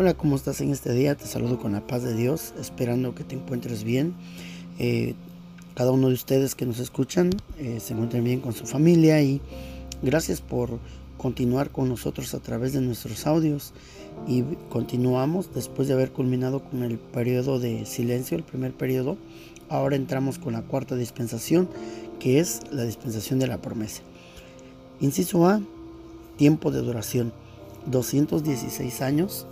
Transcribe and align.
Hola, 0.00 0.14
¿cómo 0.14 0.34
estás 0.34 0.62
en 0.62 0.70
este 0.70 0.94
día? 0.94 1.14
Te 1.14 1.26
saludo 1.26 1.58
con 1.58 1.72
la 1.72 1.86
paz 1.86 2.02
de 2.02 2.14
Dios, 2.14 2.54
esperando 2.58 3.14
que 3.14 3.22
te 3.22 3.34
encuentres 3.34 3.84
bien. 3.84 4.14
Eh, 4.78 5.14
cada 5.74 5.92
uno 5.92 6.08
de 6.08 6.14
ustedes 6.14 6.54
que 6.54 6.64
nos 6.64 6.78
escuchan 6.78 7.28
eh, 7.58 7.80
se 7.80 7.92
encuentren 7.92 8.24
bien 8.24 8.40
con 8.40 8.54
su 8.54 8.64
familia 8.64 9.20
y 9.20 9.42
gracias 10.00 10.40
por 10.40 10.78
continuar 11.18 11.68
con 11.68 11.90
nosotros 11.90 12.32
a 12.32 12.38
través 12.38 12.72
de 12.72 12.80
nuestros 12.80 13.26
audios. 13.26 13.74
Y 14.26 14.42
continuamos 14.70 15.52
después 15.54 15.86
de 15.86 15.92
haber 15.92 16.12
culminado 16.12 16.64
con 16.64 16.82
el 16.82 16.96
periodo 16.96 17.58
de 17.58 17.84
silencio, 17.84 18.38
el 18.38 18.42
primer 18.42 18.72
periodo. 18.72 19.18
Ahora 19.68 19.96
entramos 19.96 20.38
con 20.38 20.54
la 20.54 20.62
cuarta 20.62 20.96
dispensación, 20.96 21.68
que 22.18 22.40
es 22.40 22.62
la 22.72 22.84
dispensación 22.84 23.38
de 23.38 23.48
la 23.48 23.60
promesa. 23.60 24.00
Inciso 24.98 25.46
A, 25.46 25.60
tiempo 26.38 26.70
de 26.70 26.80
duración, 26.80 27.34
216 27.84 29.02
años 29.02 29.46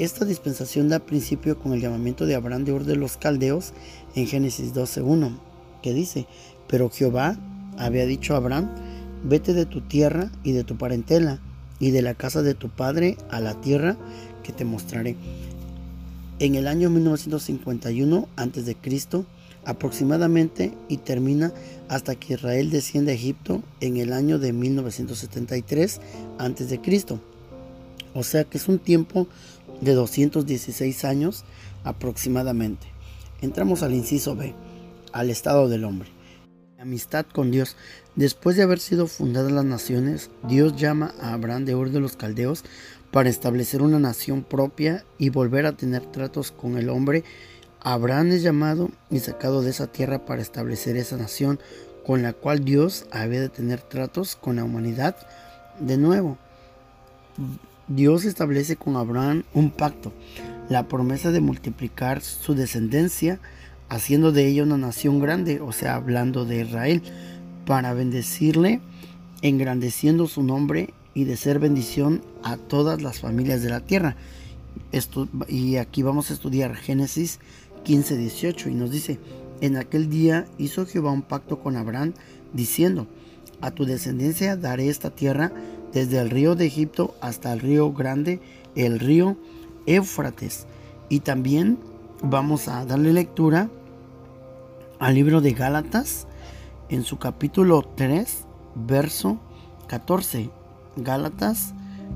esta 0.00 0.24
dispensación 0.24 0.88
da 0.88 0.98
principio 0.98 1.58
con 1.58 1.74
el 1.74 1.80
llamamiento 1.82 2.24
de 2.24 2.34
Abraham 2.34 2.64
de 2.64 2.72
Ur 2.72 2.84
de 2.84 2.96
los 2.96 3.18
Caldeos 3.18 3.74
en 4.14 4.26
Génesis 4.26 4.72
12.1, 4.72 5.36
que 5.82 5.92
dice, 5.92 6.26
pero 6.66 6.88
Jehová 6.88 7.38
había 7.76 8.06
dicho 8.06 8.32
a 8.32 8.38
Abraham, 8.38 8.70
vete 9.24 9.52
de 9.52 9.66
tu 9.66 9.82
tierra 9.82 10.30
y 10.42 10.52
de 10.52 10.64
tu 10.64 10.78
parentela 10.78 11.38
y 11.80 11.90
de 11.90 12.00
la 12.00 12.14
casa 12.14 12.40
de 12.40 12.54
tu 12.54 12.70
padre 12.70 13.18
a 13.30 13.40
la 13.40 13.60
tierra 13.60 13.98
que 14.42 14.52
te 14.52 14.64
mostraré. 14.64 15.16
En 16.38 16.54
el 16.54 16.66
año 16.66 16.88
1951 16.88 18.26
a.C., 18.36 18.76
aproximadamente, 19.66 20.72
y 20.88 20.96
termina 20.96 21.52
hasta 21.88 22.14
que 22.14 22.32
Israel 22.34 22.70
desciende 22.70 23.12
a 23.12 23.16
Egipto 23.16 23.62
en 23.80 23.98
el 23.98 24.14
año 24.14 24.38
de 24.38 24.54
1973 24.54 26.00
a.C. 26.38 26.80
O 28.14 28.22
sea 28.22 28.44
que 28.44 28.58
es 28.58 28.68
un 28.68 28.78
tiempo 28.78 29.28
de 29.80 29.94
216 29.94 31.04
años 31.04 31.44
aproximadamente. 31.84 32.86
Entramos 33.40 33.82
al 33.82 33.94
inciso 33.94 34.36
B, 34.36 34.54
al 35.12 35.30
estado 35.30 35.68
del 35.68 35.84
hombre. 35.84 36.10
Amistad 36.78 37.26
con 37.26 37.50
Dios. 37.50 37.76
Después 38.16 38.56
de 38.56 38.62
haber 38.62 38.80
sido 38.80 39.06
fundadas 39.06 39.52
las 39.52 39.64
naciones, 39.64 40.30
Dios 40.48 40.76
llama 40.76 41.14
a 41.20 41.34
Abraham 41.34 41.64
de 41.64 41.74
Ur 41.74 41.90
de 41.90 42.00
los 42.00 42.16
Caldeos 42.16 42.64
para 43.10 43.28
establecer 43.28 43.82
una 43.82 43.98
nación 43.98 44.42
propia 44.42 45.04
y 45.18 45.30
volver 45.30 45.66
a 45.66 45.76
tener 45.76 46.06
tratos 46.06 46.50
con 46.52 46.78
el 46.78 46.88
hombre. 46.88 47.24
Abraham 47.80 48.32
es 48.32 48.42
llamado 48.42 48.90
y 49.10 49.20
sacado 49.20 49.62
de 49.62 49.70
esa 49.70 49.88
tierra 49.88 50.24
para 50.24 50.42
establecer 50.42 50.96
esa 50.96 51.16
nación 51.16 51.58
con 52.06 52.22
la 52.22 52.32
cual 52.32 52.64
Dios 52.64 53.06
había 53.10 53.40
de 53.40 53.48
tener 53.48 53.80
tratos 53.80 54.36
con 54.36 54.56
la 54.56 54.64
humanidad 54.64 55.16
de 55.80 55.96
nuevo. 55.96 56.38
Dios 57.90 58.24
establece 58.24 58.76
con 58.76 58.94
Abraham 58.94 59.42
un 59.52 59.72
pacto, 59.72 60.12
la 60.68 60.86
promesa 60.86 61.32
de 61.32 61.40
multiplicar 61.40 62.20
su 62.22 62.54
descendencia, 62.54 63.40
haciendo 63.88 64.30
de 64.30 64.46
ella 64.46 64.62
una 64.62 64.78
nación 64.78 65.18
grande, 65.18 65.60
o 65.60 65.72
sea, 65.72 65.96
hablando 65.96 66.44
de 66.44 66.60
Israel, 66.60 67.02
para 67.66 67.92
bendecirle, 67.92 68.80
engrandeciendo 69.42 70.28
su 70.28 70.44
nombre 70.44 70.94
y 71.14 71.24
de 71.24 71.36
ser 71.36 71.58
bendición 71.58 72.22
a 72.44 72.58
todas 72.58 73.02
las 73.02 73.18
familias 73.18 73.60
de 73.60 73.70
la 73.70 73.80
tierra. 73.80 74.14
Esto, 74.92 75.28
y 75.48 75.74
aquí 75.74 76.04
vamos 76.04 76.30
a 76.30 76.34
estudiar 76.34 76.76
Génesis 76.76 77.40
15, 77.82 78.16
18 78.16 78.68
y 78.68 78.74
nos 78.74 78.92
dice, 78.92 79.18
en 79.60 79.76
aquel 79.76 80.08
día 80.08 80.46
hizo 80.58 80.86
Jehová 80.86 81.10
un 81.10 81.22
pacto 81.22 81.58
con 81.58 81.76
Abraham, 81.76 82.12
diciendo, 82.52 83.08
a 83.60 83.72
tu 83.72 83.84
descendencia 83.84 84.56
daré 84.56 84.88
esta 84.88 85.10
tierra 85.10 85.52
desde 85.92 86.18
el 86.18 86.30
río 86.30 86.54
de 86.54 86.66
Egipto 86.66 87.14
hasta 87.20 87.52
el 87.52 87.60
río 87.60 87.92
grande, 87.92 88.40
el 88.74 89.00
río 89.00 89.36
Éufrates. 89.86 90.66
Y 91.08 91.20
también 91.20 91.78
vamos 92.22 92.68
a 92.68 92.84
darle 92.84 93.12
lectura 93.12 93.68
al 94.98 95.14
libro 95.14 95.40
de 95.40 95.52
Gálatas 95.52 96.26
en 96.88 97.04
su 97.04 97.18
capítulo 97.18 97.88
3, 97.96 98.44
verso 98.74 99.38
14. 99.88 100.50
Gálatas 100.96 101.72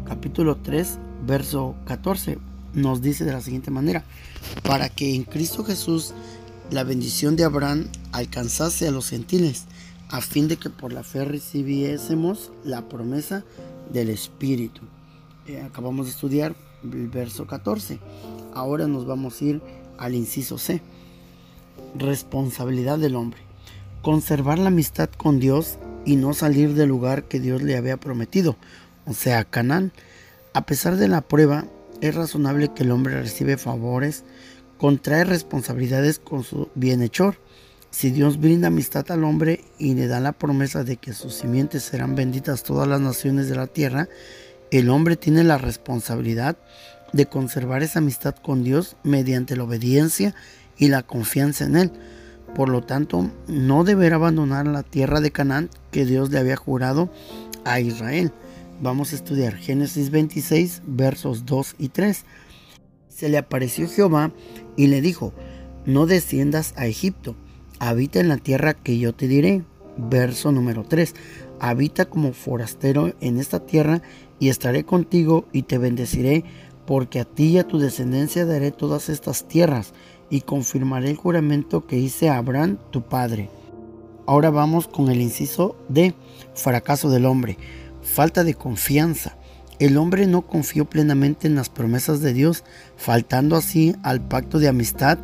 capítulo 0.06 0.56
3, 0.56 0.98
verso 1.26 1.74
14 1.86 2.38
nos 2.74 3.00
dice 3.00 3.24
de 3.24 3.32
la 3.32 3.40
siguiente 3.40 3.70
manera, 3.70 4.04
para 4.64 4.88
que 4.88 5.14
en 5.14 5.22
Cristo 5.22 5.64
Jesús 5.64 6.12
la 6.70 6.82
bendición 6.82 7.36
de 7.36 7.44
Abraham 7.44 7.86
alcanzase 8.12 8.88
a 8.88 8.90
los 8.90 9.10
gentiles 9.10 9.64
a 10.08 10.20
fin 10.20 10.48
de 10.48 10.56
que 10.56 10.70
por 10.70 10.92
la 10.92 11.02
fe 11.02 11.24
recibiésemos 11.24 12.52
la 12.64 12.88
promesa 12.88 13.44
del 13.92 14.10
Espíritu. 14.10 14.82
Eh, 15.46 15.60
acabamos 15.60 16.06
de 16.06 16.12
estudiar 16.12 16.54
el 16.82 17.08
verso 17.08 17.46
14. 17.46 17.98
Ahora 18.54 18.86
nos 18.86 19.06
vamos 19.06 19.40
a 19.40 19.44
ir 19.44 19.62
al 19.98 20.14
inciso 20.14 20.58
C. 20.58 20.82
Responsabilidad 21.96 22.98
del 22.98 23.16
hombre. 23.16 23.40
Conservar 24.02 24.58
la 24.58 24.68
amistad 24.68 25.08
con 25.10 25.40
Dios 25.40 25.78
y 26.04 26.16
no 26.16 26.34
salir 26.34 26.74
del 26.74 26.88
lugar 26.88 27.24
que 27.24 27.40
Dios 27.40 27.62
le 27.62 27.76
había 27.76 27.96
prometido, 27.96 28.56
o 29.06 29.14
sea, 29.14 29.44
Canaán. 29.44 29.92
A 30.52 30.66
pesar 30.66 30.96
de 30.96 31.08
la 31.08 31.22
prueba, 31.22 31.66
es 32.00 32.14
razonable 32.14 32.72
que 32.74 32.82
el 32.82 32.90
hombre 32.90 33.20
recibe 33.20 33.56
favores, 33.56 34.24
contrae 34.78 35.24
responsabilidades 35.24 36.18
con 36.18 36.44
su 36.44 36.68
bienhechor 36.74 37.38
si 37.94 38.10
Dios 38.10 38.40
brinda 38.40 38.66
amistad 38.66 39.08
al 39.12 39.22
hombre 39.22 39.60
y 39.78 39.94
le 39.94 40.08
da 40.08 40.18
la 40.18 40.32
promesa 40.32 40.82
de 40.82 40.96
que 40.96 41.12
sus 41.12 41.32
simientes 41.34 41.84
serán 41.84 42.16
benditas 42.16 42.64
todas 42.64 42.88
las 42.88 43.00
naciones 43.00 43.48
de 43.48 43.54
la 43.54 43.68
tierra, 43.68 44.08
el 44.72 44.90
hombre 44.90 45.14
tiene 45.14 45.44
la 45.44 45.58
responsabilidad 45.58 46.56
de 47.12 47.26
conservar 47.26 47.84
esa 47.84 48.00
amistad 48.00 48.34
con 48.34 48.64
Dios 48.64 48.96
mediante 49.04 49.54
la 49.54 49.62
obediencia 49.62 50.34
y 50.76 50.88
la 50.88 51.04
confianza 51.04 51.66
en 51.66 51.76
Él. 51.76 51.92
Por 52.56 52.68
lo 52.68 52.82
tanto, 52.82 53.30
no 53.46 53.84
deberá 53.84 54.16
abandonar 54.16 54.66
la 54.66 54.82
tierra 54.82 55.20
de 55.20 55.30
Canaán 55.30 55.70
que 55.92 56.04
Dios 56.04 56.32
le 56.32 56.40
había 56.40 56.56
jurado 56.56 57.12
a 57.64 57.78
Israel. 57.78 58.32
Vamos 58.82 59.12
a 59.12 59.14
estudiar 59.14 59.54
Génesis 59.54 60.10
26, 60.10 60.82
versos 60.84 61.46
2 61.46 61.76
y 61.78 61.90
3. 61.90 62.24
Se 63.08 63.28
le 63.28 63.38
apareció 63.38 63.88
Jehová 63.88 64.32
y 64.76 64.88
le 64.88 65.00
dijo, 65.00 65.32
no 65.86 66.06
desciendas 66.06 66.74
a 66.76 66.86
Egipto 66.86 67.36
habita 67.78 68.20
en 68.20 68.28
la 68.28 68.36
tierra 68.36 68.74
que 68.74 68.98
yo 68.98 69.14
te 69.14 69.28
diré. 69.28 69.62
Verso 69.96 70.52
número 70.52 70.84
3. 70.84 71.14
Habita 71.60 72.06
como 72.06 72.32
forastero 72.32 73.12
en 73.20 73.38
esta 73.38 73.60
tierra 73.60 74.02
y 74.38 74.48
estaré 74.48 74.84
contigo 74.84 75.46
y 75.52 75.62
te 75.62 75.78
bendeciré, 75.78 76.44
porque 76.86 77.20
a 77.20 77.24
ti 77.24 77.48
y 77.48 77.58
a 77.58 77.66
tu 77.66 77.78
descendencia 77.78 78.44
daré 78.44 78.70
todas 78.70 79.08
estas 79.08 79.46
tierras 79.46 79.94
y 80.30 80.40
confirmaré 80.40 81.10
el 81.10 81.16
juramento 81.16 81.86
que 81.86 81.96
hice 81.96 82.28
a 82.28 82.38
Abraham, 82.38 82.78
tu 82.90 83.02
padre. 83.02 83.50
Ahora 84.26 84.50
vamos 84.50 84.88
con 84.88 85.10
el 85.10 85.20
inciso 85.20 85.76
de 85.88 86.14
fracaso 86.54 87.10
del 87.10 87.26
hombre, 87.26 87.58
falta 88.02 88.42
de 88.42 88.54
confianza. 88.54 89.36
El 89.78 89.96
hombre 89.96 90.26
no 90.26 90.42
confió 90.42 90.84
plenamente 90.86 91.46
en 91.46 91.56
las 91.56 91.68
promesas 91.68 92.20
de 92.20 92.32
Dios, 92.32 92.64
faltando 92.96 93.56
así 93.56 93.94
al 94.02 94.20
pacto 94.20 94.58
de 94.58 94.68
amistad, 94.68 95.18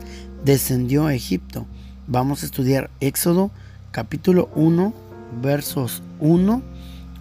descendió 0.44 1.06
a 1.06 1.14
Egipto. 1.14 1.66
Vamos 2.12 2.42
a 2.42 2.46
estudiar 2.46 2.90
Éxodo 2.98 3.52
capítulo 3.92 4.50
1 4.56 4.92
versos 5.40 6.02
1 6.18 6.60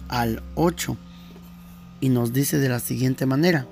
al 0.08 0.42
8 0.56 0.96
y 2.00 2.08
nos 2.08 2.32
dice 2.32 2.58
de 2.58 2.68
la 2.68 2.80
siguiente 2.80 3.24
manera. 3.24 3.68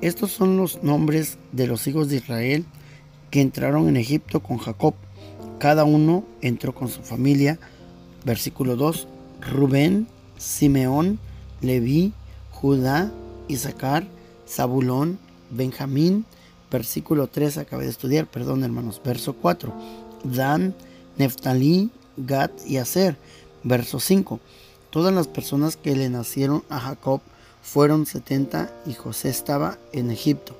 Estos 0.00 0.32
son 0.32 0.56
los 0.56 0.82
nombres 0.82 1.36
de 1.52 1.66
los 1.66 1.86
hijos 1.86 2.08
de 2.08 2.16
Israel 2.16 2.64
que 3.30 3.42
entraron 3.42 3.86
en 3.86 3.98
Egipto 3.98 4.40
con 4.40 4.56
Jacob. 4.56 4.94
Cada 5.58 5.84
uno 5.84 6.24
entró 6.40 6.74
con 6.74 6.88
su 6.88 7.02
familia. 7.02 7.58
Versículo 8.24 8.76
2. 8.76 9.06
Rubén, 9.52 10.06
Simeón, 10.38 11.18
Leví, 11.60 12.14
Judá, 12.50 13.12
Isaacar, 13.48 14.06
Zabulón, 14.48 15.18
Benjamín. 15.50 16.24
Versículo 16.70 17.26
3 17.26 17.58
acabé 17.58 17.84
de 17.84 17.90
estudiar, 17.90 18.26
perdón 18.26 18.64
hermanos. 18.64 19.02
Verso 19.04 19.34
4. 19.34 20.03
Dan, 20.24 20.74
Neftalí, 21.16 21.90
Gad 22.16 22.50
y 22.66 22.78
Aser. 22.78 23.16
Verso 23.62 24.00
5. 24.00 24.40
Todas 24.90 25.14
las 25.14 25.26
personas 25.26 25.76
que 25.76 25.96
le 25.96 26.08
nacieron 26.08 26.64
a 26.68 26.80
Jacob 26.80 27.20
fueron 27.62 28.06
70 28.06 28.72
y 28.86 28.94
José 28.94 29.28
estaba 29.30 29.78
en 29.92 30.10
Egipto. 30.10 30.56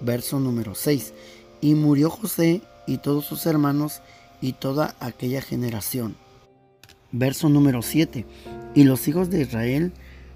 Verso 0.00 0.38
número 0.38 0.74
6. 0.74 1.12
Y 1.60 1.74
murió 1.74 2.10
José 2.10 2.62
y 2.86 2.98
todos 2.98 3.24
sus 3.24 3.46
hermanos 3.46 4.00
y 4.40 4.52
toda 4.52 4.94
aquella 5.00 5.40
generación. 5.40 6.16
Verso 7.12 7.48
número 7.48 7.82
7. 7.82 8.24
Y 8.74 8.84
los 8.84 9.08
hijos 9.08 9.30
de 9.30 9.42
Israel 9.42 9.92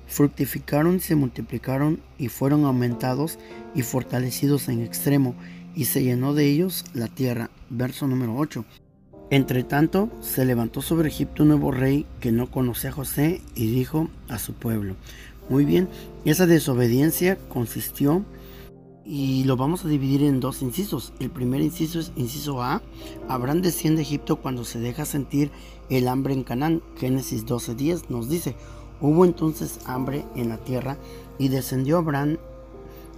fructificaron 0.06 0.96
y 0.96 1.00
se 1.00 1.14
multiplicaron 1.14 2.00
y 2.18 2.28
fueron 2.28 2.64
aumentados 2.64 3.38
y 3.74 3.82
fortalecidos 3.82 4.68
en 4.68 4.82
extremo 4.82 5.34
y 5.74 5.84
se 5.84 6.02
llenó 6.02 6.34
de 6.34 6.46
ellos 6.46 6.84
la 6.94 7.06
tierra. 7.06 7.50
Verso 7.70 8.08
número 8.08 8.36
8. 8.36 8.64
Entre 9.30 9.62
tanto, 9.62 10.10
se 10.20 10.44
levantó 10.44 10.82
sobre 10.82 11.08
Egipto 11.08 11.44
un 11.44 11.50
nuevo 11.50 11.70
rey 11.70 12.04
que 12.18 12.32
no 12.32 12.50
conocía 12.50 12.90
a 12.90 12.92
José 12.92 13.40
y 13.54 13.70
dijo 13.70 14.08
a 14.28 14.40
su 14.40 14.54
pueblo. 14.54 14.96
Muy 15.48 15.64
bien, 15.64 15.88
esa 16.24 16.46
desobediencia 16.46 17.38
consistió 17.48 18.24
y 19.04 19.44
lo 19.44 19.56
vamos 19.56 19.84
a 19.84 19.88
dividir 19.88 20.24
en 20.24 20.40
dos 20.40 20.62
incisos. 20.62 21.12
El 21.20 21.30
primer 21.30 21.60
inciso 21.60 22.00
es 22.00 22.10
inciso 22.16 22.60
A. 22.60 22.82
Abraham 23.28 23.62
desciende 23.62 24.00
a 24.00 24.02
Egipto 24.02 24.40
cuando 24.40 24.64
se 24.64 24.80
deja 24.80 25.04
sentir 25.04 25.52
el 25.90 26.08
hambre 26.08 26.34
en 26.34 26.42
Canaán. 26.42 26.82
Génesis 26.96 27.46
12:10 27.46 28.08
nos 28.08 28.28
dice, 28.28 28.56
hubo 29.00 29.24
entonces 29.24 29.78
hambre 29.86 30.24
en 30.34 30.48
la 30.48 30.58
tierra 30.58 30.98
y 31.38 31.48
descendió 31.48 31.98
Abraham 31.98 32.38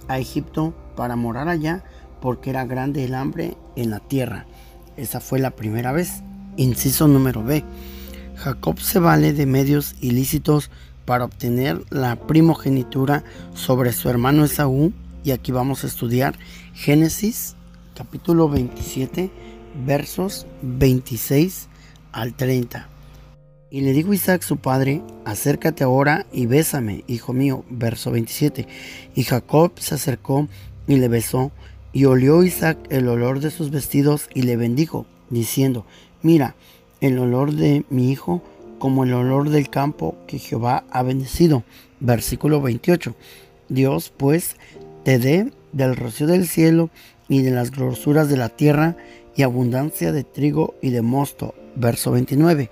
a 0.07 0.19
Egipto 0.19 0.75
para 0.95 1.15
morar 1.15 1.47
allá 1.47 1.83
porque 2.23 2.51
era 2.51 2.63
grande 2.63 3.03
el 3.03 3.15
hambre 3.15 3.57
en 3.75 3.89
la 3.89 3.99
tierra. 3.99 4.45
Esa 4.95 5.19
fue 5.19 5.39
la 5.39 5.51
primera 5.51 5.91
vez. 5.91 6.23
Inciso 6.55 7.09
número 7.09 7.43
B. 7.43 7.65
Jacob 8.37 8.79
se 8.79 8.99
vale 8.99 9.33
de 9.33 9.45
medios 9.45 9.95
ilícitos 9.99 10.71
para 11.03 11.25
obtener 11.25 11.83
la 11.89 12.15
primogenitura 12.15 13.25
sobre 13.53 13.91
su 13.91 14.07
hermano 14.07 14.45
Esaú 14.45 14.93
y 15.25 15.31
aquí 15.31 15.51
vamos 15.51 15.83
a 15.83 15.87
estudiar 15.87 16.35
Génesis 16.73 17.57
capítulo 17.93 18.47
27 18.47 19.29
versos 19.85 20.47
26 20.61 21.67
al 22.13 22.35
30. 22.35 22.87
Y 23.69 23.81
le 23.81 23.91
dijo 23.91 24.13
Isaac 24.13 24.43
su 24.43 24.55
padre, 24.55 25.01
acércate 25.25 25.83
ahora 25.83 26.25
y 26.31 26.45
bésame, 26.45 27.03
hijo 27.07 27.33
mío, 27.33 27.65
verso 27.69 28.11
27. 28.11 28.65
Y 29.13 29.23
Jacob 29.23 29.73
se 29.77 29.95
acercó 29.95 30.47
y 30.87 30.95
le 30.95 31.09
besó, 31.09 31.51
y 31.93 32.05
olió 32.05 32.43
Isaac 32.43 32.77
el 32.89 33.07
olor 33.07 33.39
de 33.39 33.51
sus 33.51 33.69
vestidos 33.69 34.27
y 34.33 34.41
le 34.41 34.57
bendijo, 34.57 35.05
diciendo, 35.29 35.85
mira, 36.23 36.55
el 36.99 37.19
olor 37.19 37.53
de 37.53 37.85
mi 37.89 38.11
hijo 38.11 38.41
como 38.79 39.03
el 39.03 39.13
olor 39.13 39.49
del 39.49 39.69
campo 39.69 40.17
que 40.27 40.39
Jehová 40.39 40.83
ha 40.89 41.03
bendecido. 41.03 41.63
Versículo 41.99 42.61
28. 42.61 43.15
Dios 43.69 44.11
pues 44.15 44.57
te 45.03 45.19
dé 45.19 45.53
del 45.71 45.95
rocío 45.95 46.27
del 46.27 46.47
cielo 46.47 46.89
y 47.29 47.43
de 47.43 47.51
las 47.51 47.71
grosuras 47.71 48.27
de 48.27 48.37
la 48.37 48.49
tierra 48.49 48.97
y 49.35 49.43
abundancia 49.43 50.11
de 50.11 50.23
trigo 50.23 50.75
y 50.81 50.89
de 50.89 51.01
mosto. 51.01 51.53
Verso 51.75 52.11
29. 52.11 52.71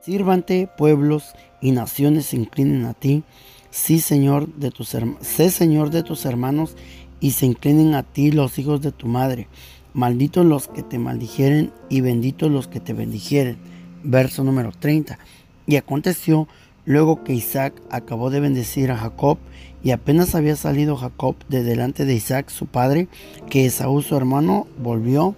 Sírvante 0.00 0.68
pueblos 0.78 1.34
y 1.60 1.72
naciones 1.72 2.26
se 2.26 2.36
inclinen 2.36 2.84
a 2.84 2.94
ti. 2.94 3.22
Sí, 3.70 4.00
Señor 4.00 4.48
de 4.54 4.70
tus 4.70 4.96
sé 5.20 5.50
Señor 5.50 5.90
de 5.90 6.02
tus 6.02 6.24
hermanos 6.24 6.76
y 7.22 7.30
se 7.30 7.46
inclinen 7.46 7.94
a 7.94 8.02
ti 8.02 8.32
los 8.32 8.58
hijos 8.58 8.82
de 8.82 8.90
tu 8.92 9.06
madre. 9.06 9.46
Malditos 9.94 10.44
los 10.44 10.66
que 10.66 10.82
te 10.82 10.98
maldijeren 10.98 11.72
y 11.88 12.00
benditos 12.00 12.50
los 12.50 12.66
que 12.66 12.80
te 12.80 12.92
bendijeren. 12.92 13.56
Verso 14.02 14.42
número 14.42 14.72
30. 14.78 15.18
Y 15.66 15.76
aconteció 15.76 16.48
luego 16.84 17.22
que 17.22 17.32
Isaac 17.32 17.80
acabó 17.90 18.28
de 18.30 18.40
bendecir 18.40 18.90
a 18.90 18.96
Jacob 18.96 19.38
y 19.84 19.92
apenas 19.92 20.34
había 20.34 20.56
salido 20.56 20.96
Jacob 20.96 21.36
de 21.48 21.62
delante 21.62 22.04
de 22.04 22.14
Isaac 22.14 22.50
su 22.50 22.66
padre, 22.66 23.06
que 23.48 23.66
Esaú 23.66 24.02
su 24.02 24.16
hermano 24.16 24.66
volvió 24.82 25.36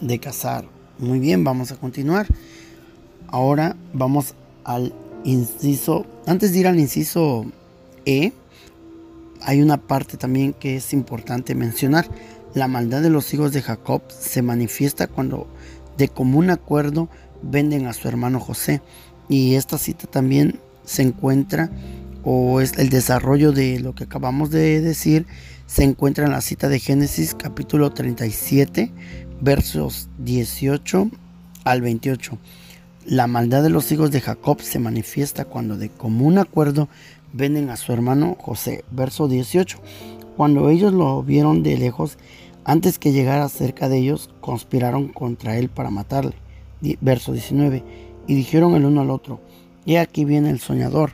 de 0.00 0.20
cazar. 0.20 0.66
Muy 1.00 1.18
bien, 1.18 1.42
vamos 1.42 1.72
a 1.72 1.76
continuar. 1.76 2.28
Ahora 3.26 3.76
vamos 3.92 4.34
al 4.62 4.92
inciso, 5.24 6.06
antes 6.26 6.52
de 6.52 6.60
ir 6.60 6.66
al 6.68 6.78
inciso 6.78 7.44
E, 8.06 8.32
hay 9.44 9.62
una 9.62 9.76
parte 9.76 10.16
también 10.16 10.52
que 10.52 10.76
es 10.76 10.92
importante 10.92 11.54
mencionar. 11.54 12.08
La 12.54 12.68
maldad 12.68 13.02
de 13.02 13.10
los 13.10 13.32
hijos 13.34 13.52
de 13.52 13.62
Jacob 13.62 14.02
se 14.08 14.42
manifiesta 14.42 15.06
cuando 15.06 15.46
de 15.96 16.08
común 16.08 16.50
acuerdo 16.50 17.08
venden 17.42 17.86
a 17.86 17.92
su 17.92 18.08
hermano 18.08 18.40
José. 18.40 18.80
Y 19.28 19.54
esta 19.54 19.78
cita 19.78 20.06
también 20.06 20.60
se 20.84 21.02
encuentra 21.02 21.70
o 22.24 22.60
es 22.60 22.72
el 22.78 22.88
desarrollo 22.88 23.52
de 23.52 23.78
lo 23.80 23.94
que 23.94 24.04
acabamos 24.04 24.50
de 24.50 24.80
decir, 24.80 25.26
se 25.66 25.84
encuentra 25.84 26.24
en 26.24 26.32
la 26.32 26.40
cita 26.40 26.68
de 26.68 26.78
Génesis 26.78 27.34
capítulo 27.34 27.92
37, 27.92 28.90
versos 29.40 30.08
18 30.18 31.10
al 31.64 31.82
28. 31.82 32.38
La 33.06 33.26
maldad 33.26 33.62
de 33.62 33.68
los 33.68 33.92
hijos 33.92 34.10
de 34.10 34.22
Jacob 34.22 34.62
se 34.62 34.78
manifiesta 34.78 35.44
cuando 35.44 35.76
de 35.76 35.90
común 35.90 36.38
acuerdo 36.38 36.88
venden 37.34 37.68
a 37.68 37.76
su 37.76 37.92
hermano 37.92 38.38
José. 38.40 38.82
Verso 38.90 39.28
18. 39.28 39.78
Cuando 40.38 40.70
ellos 40.70 40.94
lo 40.94 41.22
vieron 41.22 41.62
de 41.62 41.76
lejos, 41.76 42.16
antes 42.64 42.98
que 42.98 43.12
llegara 43.12 43.50
cerca 43.50 43.90
de 43.90 43.98
ellos, 43.98 44.30
conspiraron 44.40 45.08
contra 45.08 45.58
él 45.58 45.68
para 45.68 45.90
matarle. 45.90 46.34
Verso 47.02 47.32
19. 47.32 47.84
Y 48.26 48.34
dijeron 48.34 48.74
el 48.74 48.86
uno 48.86 49.02
al 49.02 49.10
otro, 49.10 49.40
y 49.84 49.96
aquí 49.96 50.24
viene 50.24 50.48
el 50.48 50.60
soñador 50.60 51.12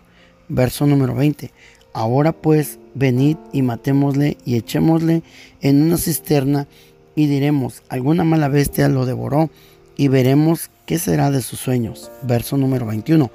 Verso 0.52 0.84
número 0.84 1.14
20. 1.14 1.52
Ahora 1.92 2.32
pues, 2.32 2.80
venid 2.94 3.36
y 3.52 3.62
matémosle 3.62 4.36
y 4.44 4.56
echémosle 4.56 5.22
en 5.60 5.82
una 5.82 5.96
cisterna 5.96 6.66
y 7.14 7.26
diremos, 7.26 7.84
alguna 7.88 8.24
mala 8.24 8.48
bestia 8.48 8.88
lo 8.88 9.06
devoró 9.06 9.48
y 9.96 10.08
veremos 10.08 10.70
qué 10.86 10.98
será 10.98 11.30
de 11.30 11.40
sus 11.40 11.60
sueños. 11.60 12.10
Verso 12.22 12.56
número 12.56 12.84
21. 12.86 13.30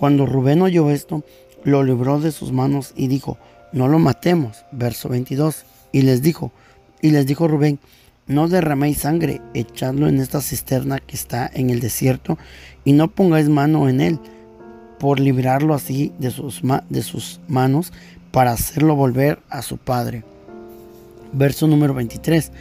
Cuando 0.00 0.26
Rubén 0.26 0.60
oyó 0.62 0.90
esto, 0.90 1.22
lo 1.64 1.82
libró 1.82 2.20
de 2.20 2.32
sus 2.32 2.52
manos 2.52 2.92
y 2.96 3.08
dijo, 3.08 3.38
no 3.72 3.88
lo 3.88 3.98
matemos. 3.98 4.64
Verso 4.72 5.08
22. 5.08 5.64
Y 5.92 6.02
les 6.02 6.22
dijo, 6.22 6.52
y 7.00 7.10
les 7.10 7.26
dijo 7.26 7.48
Rubén, 7.48 7.78
no 8.26 8.48
derraméis 8.48 8.98
sangre, 8.98 9.40
echadlo 9.54 10.08
en 10.08 10.20
esta 10.20 10.42
cisterna 10.42 11.00
que 11.00 11.16
está 11.16 11.50
en 11.52 11.70
el 11.70 11.80
desierto 11.80 12.36
y 12.84 12.92
no 12.92 13.08
pongáis 13.08 13.48
mano 13.48 13.88
en 13.88 14.02
él 14.02 14.18
por 14.98 15.18
librarlo 15.18 15.74
así 15.74 16.12
de 16.18 16.30
sus, 16.30 16.60
de 16.90 17.02
sus 17.02 17.40
manos 17.48 17.92
para 18.30 18.52
hacerlo 18.52 18.96
volver 18.96 19.38
a 19.48 19.62
su 19.62 19.78
padre. 19.78 20.24
Verso 21.32 21.66
número 21.66 21.94
23. 21.94 22.52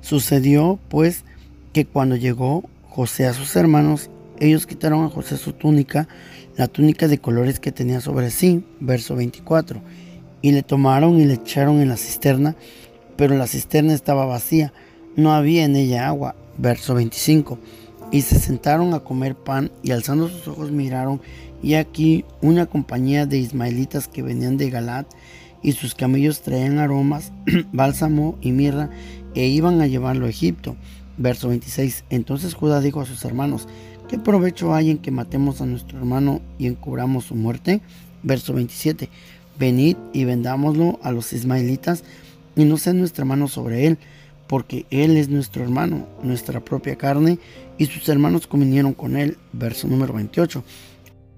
Sucedió 0.00 0.78
pues 0.88 1.24
que 1.72 1.84
cuando 1.84 2.16
llegó 2.16 2.64
José 2.88 3.26
a 3.26 3.34
sus 3.34 3.56
hermanos, 3.56 4.10
ellos 4.38 4.66
quitaron 4.66 5.04
a 5.04 5.08
José 5.08 5.36
su 5.36 5.52
túnica, 5.52 6.06
la 6.56 6.68
túnica 6.68 7.08
de 7.08 7.18
colores 7.18 7.60
que 7.60 7.72
tenía 7.72 8.00
sobre 8.00 8.30
sí. 8.30 8.64
Verso 8.80 9.16
24. 9.16 9.80
Y 10.42 10.52
le 10.52 10.62
tomaron 10.62 11.20
y 11.20 11.24
le 11.24 11.34
echaron 11.34 11.80
en 11.80 11.88
la 11.88 11.96
cisterna, 11.96 12.56
pero 13.16 13.36
la 13.36 13.46
cisterna 13.46 13.94
estaba 13.94 14.26
vacía, 14.26 14.72
no 15.16 15.32
había 15.32 15.64
en 15.64 15.76
ella 15.76 16.08
agua. 16.08 16.34
Verso 16.58 16.94
25. 16.94 17.58
Y 18.12 18.22
se 18.22 18.38
sentaron 18.38 18.94
a 18.94 19.00
comer 19.00 19.34
pan 19.34 19.70
y 19.82 19.90
alzando 19.90 20.28
sus 20.28 20.46
ojos 20.48 20.70
miraron 20.70 21.20
y 21.62 21.74
aquí 21.74 22.24
una 22.42 22.66
compañía 22.66 23.26
de 23.26 23.38
ismaelitas 23.38 24.08
que 24.08 24.22
venían 24.22 24.56
de 24.56 24.70
Galat 24.70 25.06
y 25.62 25.72
sus 25.72 25.94
camellos 25.94 26.42
traían 26.42 26.78
aromas, 26.78 27.32
bálsamo 27.72 28.38
y 28.40 28.52
mirra 28.52 28.90
e 29.34 29.46
iban 29.46 29.80
a 29.80 29.86
llevarlo 29.86 30.26
a 30.26 30.30
Egipto. 30.30 30.76
Verso 31.18 31.48
26. 31.48 32.04
Entonces 32.10 32.54
Judá 32.54 32.80
dijo 32.80 33.00
a 33.00 33.06
sus 33.06 33.24
hermanos, 33.24 33.66
¿qué 34.08 34.18
provecho 34.18 34.74
hay 34.74 34.90
en 34.90 34.98
que 34.98 35.10
matemos 35.10 35.60
a 35.60 35.66
nuestro 35.66 35.98
hermano 35.98 36.40
y 36.58 36.66
encubramos 36.66 37.24
su 37.26 37.34
muerte? 37.34 37.80
Verso 38.22 38.52
27. 38.52 39.08
Venid 39.58 39.96
y 40.12 40.24
vendámoslo 40.24 40.98
a 41.02 41.12
los 41.12 41.32
ismaelitas 41.32 42.04
y 42.54 42.64
no 42.64 42.76
sea 42.76 42.92
nuestra 42.92 43.24
mano 43.24 43.48
sobre 43.48 43.86
él, 43.86 43.98
porque 44.46 44.86
él 44.90 45.16
es 45.16 45.28
nuestro 45.28 45.62
hermano, 45.62 46.06
nuestra 46.22 46.60
propia 46.60 46.96
carne, 46.96 47.38
y 47.78 47.86
sus 47.86 48.08
hermanos 48.08 48.46
convinieron 48.46 48.94
con 48.94 49.16
él. 49.16 49.38
Verso 49.52 49.88
número 49.88 50.14
28. 50.14 50.62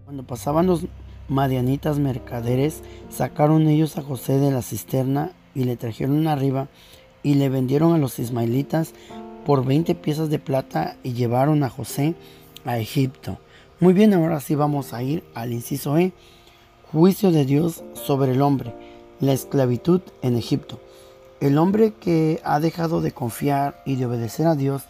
Cuando 0.05 0.25
pasaban 0.25 0.67
los 0.67 0.87
madianitas 1.29 1.99
mercaderes, 1.99 2.83
sacaron 3.11 3.69
ellos 3.69 3.97
a 3.99 4.03
José 4.03 4.39
de 4.39 4.51
la 4.51 4.63
cisterna 4.63 5.33
y 5.55 5.65
le 5.65 5.77
trajeron 5.77 6.27
arriba 6.27 6.69
y 7.23 7.35
le 7.35 7.49
vendieron 7.49 7.95
a 7.95 7.99
los 7.99 8.19
ismaelitas 8.19 8.95
por 9.45 9.65
20 9.65 9.95
piezas 9.95 10.31
de 10.31 10.39
plata 10.39 10.97
y 11.03 11.15
llevaron 11.15 11.63
a 11.63 11.71
José 11.71 12.15
a 12.65 12.79
Egipto. 12.79 13.39
Muy 13.81 13.95
bien, 13.95 14.13
ahora 14.15 14.41
sí 14.41 14.55
vamos 14.55 14.93
a 14.93 15.03
ir 15.03 15.25
al 15.35 15.53
inciso 15.53 15.97
E. 15.99 16.13
Juicio 16.91 17.31
de 17.31 17.45
Dios 17.45 17.85
sobre 17.95 18.33
el 18.33 18.43
hombre. 18.43 18.75
La 19.21 19.33
esclavitud 19.33 20.01
en 20.23 20.37
Egipto. 20.37 20.81
El 21.41 21.59
hombre 21.59 21.93
que 21.93 22.41
ha 22.45 22.61
dejado 22.61 23.01
de 23.01 23.13
confiar 23.13 23.83
y 23.87 23.97
de 23.97 24.07
obedecer 24.07 24.47
a 24.47 24.55
Dios 24.55 24.85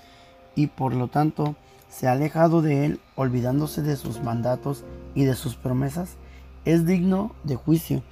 y 0.54 0.68
por 0.68 0.94
lo 0.94 1.08
tanto 1.08 1.56
se 1.88 2.08
ha 2.08 2.12
alejado 2.12 2.62
de 2.62 2.86
él 2.86 3.00
olvidándose 3.14 3.82
de 3.82 3.96
sus 3.96 4.22
mandatos 4.22 4.84
y 5.14 5.24
de 5.24 5.34
sus 5.34 5.56
promesas, 5.56 6.16
es 6.64 6.86
digno 6.86 7.34
de 7.44 7.56
juicio. 7.56 8.02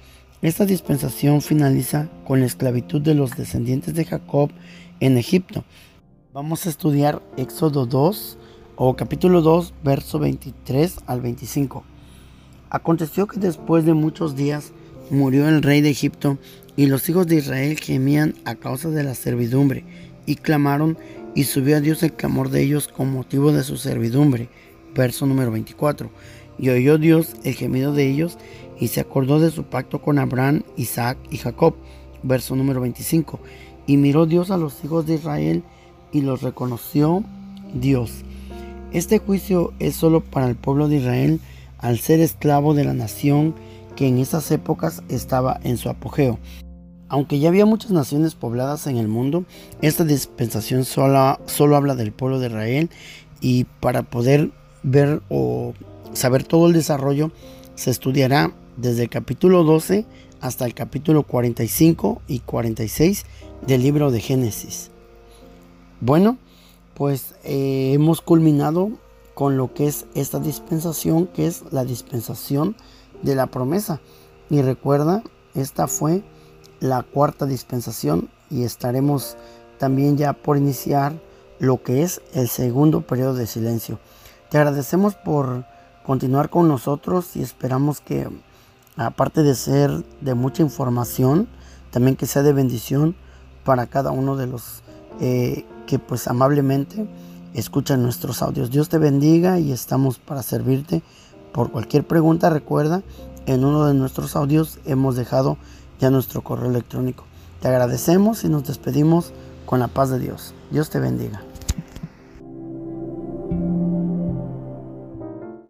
Esta 0.41 0.65
dispensación 0.65 1.41
finaliza 1.41 2.09
con 2.25 2.39
la 2.39 2.45
esclavitud 2.45 3.01
de 3.01 3.15
los 3.15 3.35
descendientes 3.35 3.95
de 3.95 4.05
Jacob 4.05 4.51
en 4.99 5.17
Egipto. 5.17 5.63
Vamos 6.33 6.65
a 6.65 6.69
estudiar 6.69 7.21
Éxodo 7.37 7.85
2 7.85 8.37
o 8.79 8.95
capítulo 8.95 9.41
2, 9.41 9.73
verso 9.83 10.19
23 10.19 10.97
al 11.07 11.19
25. 11.19 11.83
Aconteció 12.69 13.25
que 13.25 13.39
después 13.39 13.85
de 13.85 13.95
muchos 13.95 14.35
días 14.35 14.71
murió 15.09 15.49
el 15.49 15.63
rey 15.63 15.81
de 15.81 15.89
Egipto 15.89 16.37
y 16.75 16.85
los 16.85 17.09
hijos 17.09 17.25
de 17.25 17.37
Israel 17.37 17.79
gemían 17.79 18.35
a 18.45 18.53
causa 18.53 18.89
de 18.89 19.03
la 19.03 19.15
servidumbre 19.15 19.83
y 20.27 20.35
clamaron 20.35 20.95
y 21.33 21.45
subió 21.45 21.77
a 21.77 21.79
Dios 21.81 22.03
el 22.03 22.13
clamor 22.13 22.51
de 22.51 22.61
ellos 22.61 22.87
con 22.87 23.11
motivo 23.11 23.51
de 23.51 23.63
su 23.63 23.77
servidumbre. 23.77 24.47
Verso 24.93 25.25
número 25.25 25.51
24. 25.51 26.11
Y 26.59 26.69
oyó 26.69 26.99
Dios 26.99 27.35
el 27.43 27.55
gemido 27.55 27.93
de 27.93 28.07
ellos 28.07 28.37
y 28.79 28.89
se 28.89 28.99
acordó 28.99 29.39
de 29.39 29.49
su 29.49 29.63
pacto 29.63 30.01
con 30.03 30.19
Abraham, 30.19 30.61
Isaac 30.75 31.17
y 31.31 31.37
Jacob. 31.37 31.73
Verso 32.21 32.55
número 32.55 32.79
25. 32.81 33.39
Y 33.87 33.97
miró 33.97 34.27
Dios 34.27 34.51
a 34.51 34.57
los 34.57 34.83
hijos 34.83 35.07
de 35.07 35.15
Israel 35.15 35.63
y 36.11 36.21
los 36.21 36.43
reconoció 36.43 37.23
Dios. 37.73 38.23
Este 38.93 39.19
juicio 39.19 39.73
es 39.79 39.95
solo 39.95 40.21
para 40.21 40.47
el 40.47 40.55
pueblo 40.55 40.87
de 40.87 40.97
Israel 40.97 41.41
al 41.77 41.99
ser 41.99 42.21
esclavo 42.21 42.73
de 42.73 42.85
la 42.85 42.93
nación 42.93 43.53
que 43.97 44.07
en 44.07 44.17
esas 44.17 44.49
épocas 44.51 45.03
estaba 45.09 45.59
en 45.63 45.77
su 45.77 45.89
apogeo. 45.89 46.39
Aunque 47.09 47.39
ya 47.39 47.49
había 47.49 47.65
muchas 47.65 47.91
naciones 47.91 48.35
pobladas 48.35 48.87
en 48.87 48.97
el 48.97 49.07
mundo, 49.07 49.45
esta 49.81 50.05
dispensación 50.05 50.85
solo, 50.85 51.75
habla 51.75 51.95
del 51.95 52.11
pueblo 52.11 52.39
de 52.39 52.47
Israel 52.47 52.89
y 53.41 53.65
para 53.81 54.03
poder 54.03 54.51
ver 54.83 55.21
o 55.29 55.73
saber 56.13 56.43
todo 56.43 56.67
el 56.67 56.73
desarrollo 56.73 57.31
se 57.75 57.91
estudiará 57.91 58.53
desde 58.77 59.03
el 59.03 59.09
capítulo 59.09 59.63
12 59.63 60.05
hasta 60.39 60.65
el 60.65 60.73
capítulo 60.73 61.23
45 61.23 62.21
y 62.27 62.39
46 62.39 63.25
del 63.65 63.83
libro 63.83 64.11
de 64.11 64.21
Génesis. 64.21 64.91
Bueno, 65.99 66.37
pues 66.97 67.35
eh, 67.43 67.91
hemos 67.93 68.21
culminado 68.21 68.89
con 69.35 69.55
lo 69.55 69.71
que 69.71 69.87
es 69.87 70.07
esta 70.15 70.39
dispensación, 70.39 71.27
que 71.27 71.45
es 71.45 71.63
la 71.69 71.85
dispensación 71.85 72.75
de 73.21 73.35
la 73.35 73.45
promesa. 73.45 74.01
Y 74.49 74.63
recuerda, 74.63 75.21
esta 75.53 75.87
fue 75.87 76.23
la 76.79 77.03
cuarta 77.03 77.45
dispensación 77.45 78.29
y 78.49 78.63
estaremos 78.63 79.37
también 79.77 80.17
ya 80.17 80.33
por 80.33 80.57
iniciar 80.57 81.13
lo 81.59 81.83
que 81.83 82.01
es 82.01 82.19
el 82.33 82.49
segundo 82.49 83.01
periodo 83.01 83.35
de 83.35 83.45
silencio. 83.45 83.99
Te 84.49 84.57
agradecemos 84.57 85.13
por 85.13 85.65
continuar 86.03 86.49
con 86.49 86.67
nosotros 86.67 87.35
y 87.35 87.43
esperamos 87.43 88.01
que 88.01 88.27
aparte 88.95 89.43
de 89.43 89.53
ser 89.53 90.03
de 90.21 90.33
mucha 90.33 90.63
información, 90.63 91.47
también 91.91 92.15
que 92.15 92.25
sea 92.25 92.41
de 92.41 92.53
bendición 92.53 93.15
para 93.63 93.85
cada 93.85 94.09
uno 94.09 94.35
de 94.35 94.47
los 94.47 94.81
eh, 95.19 95.65
que 95.87 95.97
pues 95.97 96.27
amablemente 96.27 97.07
escuchan 97.55 98.03
nuestros 98.03 98.43
audios. 98.43 98.69
Dios 98.69 98.89
te 98.89 98.99
bendiga 98.99 99.57
y 99.57 99.71
estamos 99.71 100.19
para 100.19 100.43
servirte. 100.43 101.01
Por 101.51 101.71
cualquier 101.71 102.05
pregunta 102.05 102.51
recuerda, 102.51 103.01
en 103.47 103.65
uno 103.65 103.87
de 103.87 103.95
nuestros 103.95 104.35
audios 104.35 104.77
hemos 104.85 105.15
dejado 105.15 105.57
ya 105.99 106.11
nuestro 106.11 106.43
correo 106.43 106.69
electrónico. 106.69 107.23
Te 107.61 107.69
agradecemos 107.69 108.43
y 108.43 108.49
nos 108.49 108.65
despedimos 108.65 109.33
con 109.65 109.79
la 109.79 109.87
paz 109.87 110.11
de 110.11 110.19
Dios. 110.19 110.53
Dios 110.69 110.91
te 110.91 110.99
bendiga. 110.99 111.41